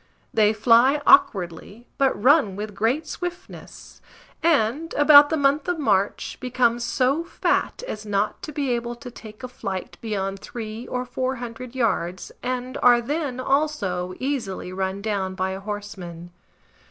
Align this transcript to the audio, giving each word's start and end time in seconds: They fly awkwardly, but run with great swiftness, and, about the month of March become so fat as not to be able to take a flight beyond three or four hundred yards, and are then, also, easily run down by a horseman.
They 0.33 0.51
fly 0.51 0.99
awkwardly, 1.05 1.85
but 1.99 2.19
run 2.19 2.55
with 2.55 2.73
great 2.73 3.05
swiftness, 3.05 4.01
and, 4.41 4.95
about 4.95 5.29
the 5.29 5.37
month 5.37 5.67
of 5.67 5.77
March 5.77 6.39
become 6.39 6.79
so 6.79 7.23
fat 7.23 7.83
as 7.87 8.03
not 8.03 8.41
to 8.41 8.51
be 8.51 8.71
able 8.71 8.95
to 8.95 9.11
take 9.11 9.43
a 9.43 9.47
flight 9.47 9.99
beyond 10.01 10.39
three 10.39 10.87
or 10.87 11.05
four 11.05 11.35
hundred 11.35 11.75
yards, 11.75 12.31
and 12.41 12.79
are 12.81 12.99
then, 12.99 13.39
also, 13.39 14.15
easily 14.19 14.73
run 14.73 15.03
down 15.03 15.35
by 15.35 15.51
a 15.51 15.59
horseman. 15.59 16.31